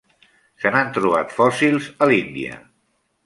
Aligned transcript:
Se 0.63 0.69
n'han 0.75 0.89
trobat 0.95 1.35
fòssils 1.35 1.91
a 2.05 2.07
l'Índia. 2.13 2.57